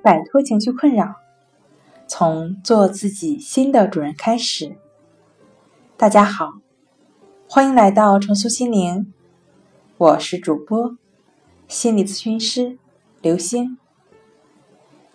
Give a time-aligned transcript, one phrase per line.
[0.00, 1.16] 摆脱情绪困扰，
[2.06, 4.76] 从做自己新的主人开始。
[5.96, 6.52] 大家好，
[7.48, 9.12] 欢迎来到重塑心灵，
[9.96, 10.96] 我是主播
[11.66, 12.78] 心理咨询师
[13.20, 13.76] 刘星。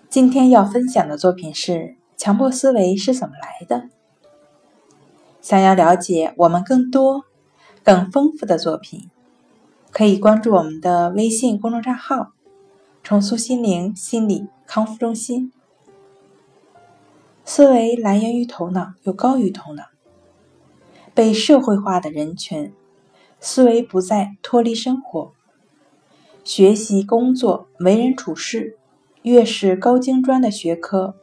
[0.09, 3.89] 今天要分享的作品是：强迫思维是怎么来的？
[5.39, 7.23] 想要了解我们更多、
[7.83, 9.09] 更丰富的作品，
[9.91, 12.33] 可以关注我们的微信公众账号
[13.01, 15.53] “重塑心灵心理康复中心”。
[17.45, 19.83] 思维来源于头脑，又高于头脑。
[21.13, 22.73] 被社会化的人群，
[23.39, 25.33] 思维不再脱离生活。
[26.43, 28.79] 学习、工作、为人处事，
[29.21, 31.19] 越是高精专的学科，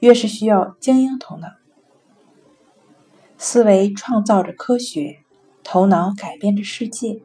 [0.00, 1.50] 越是需要精英头脑。
[3.36, 5.18] 思维创造着科学，
[5.62, 7.22] 头脑改变着世界，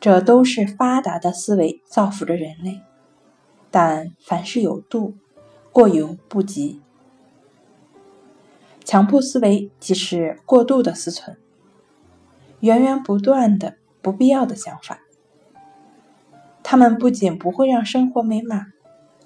[0.00, 2.80] 这都是发达的思维造福着人类。
[3.70, 5.14] 但凡事有度，
[5.72, 6.80] 过犹不及。
[8.84, 11.36] 强迫思维即是过度的思存，
[12.60, 15.00] 源源不断的不必要的想法。
[16.62, 18.72] 他们不仅不会让生活美满，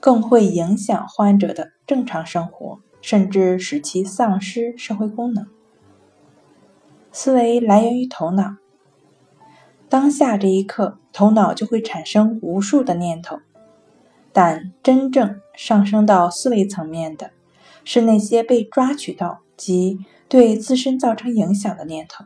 [0.00, 5.46] 更会影响患者的正常生活，甚至使其丧失社会功能。
[7.12, 8.56] 思维来源于头脑，
[9.88, 13.40] 当下这一刻，头脑就会产生无数的念头，
[14.34, 17.30] 但真正上升到思维层面的，
[17.84, 22.24] 是那些被抓取到及对自身造成影响的念头。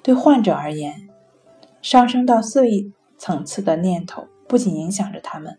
[0.00, 1.08] 对患者而言，
[1.82, 5.58] 上升到思维层次的念头不仅影响着他们。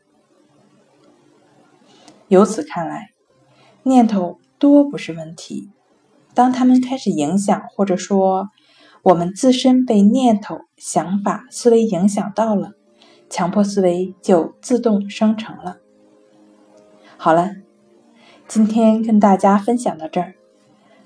[2.29, 3.09] 由此看来，
[3.83, 5.71] 念头多不是问题。
[6.33, 8.47] 当他们开始影响，或者说
[9.03, 12.71] 我们自身被念头、想法、思维影响到了，
[13.29, 15.77] 强迫思维就自动生成了。
[17.17, 17.57] 好了，
[18.47, 20.35] 今天跟大家分享到这儿。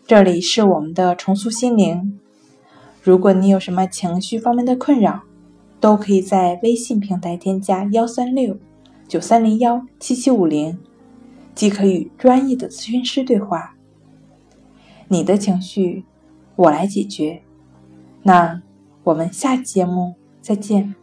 [0.05, 2.19] 这里是我们的重塑心灵。
[3.01, 5.23] 如果你有什么情绪方面的困扰，
[5.79, 8.57] 都可以在微信平台添加幺三六
[9.07, 10.79] 九三零幺七七五零，
[11.53, 13.75] 即可与专业的咨询师对话。
[15.09, 16.05] 你的情绪，
[16.55, 17.41] 我来解决。
[18.21, 18.61] 那
[19.03, 20.95] 我们下期节目再见。